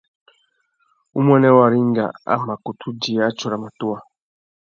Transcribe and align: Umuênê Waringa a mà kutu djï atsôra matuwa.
Umuênê 1.17 1.51
Waringa 1.57 2.05
a 2.33 2.35
mà 2.45 2.55
kutu 2.63 2.89
djï 2.95 3.13
atsôra 3.27 3.57
matuwa. 3.63 3.97